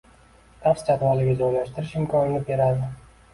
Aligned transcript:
Dars 0.61 0.79
jadvaliga 0.87 1.35
joylashtirish 1.41 1.93
imkonini 2.01 2.41
beradi. 2.49 2.91